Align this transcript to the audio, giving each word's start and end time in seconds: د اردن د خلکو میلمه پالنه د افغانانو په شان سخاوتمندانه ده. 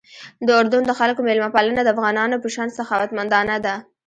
د 0.45 0.47
اردن 0.59 0.83
د 0.87 0.91
خلکو 0.99 1.19
میلمه 1.27 1.49
پالنه 1.55 1.81
د 1.83 1.89
افغانانو 1.95 2.41
په 2.43 2.47
شان 2.55 2.69
سخاوتمندانه 2.77 3.55
ده. 3.65 3.75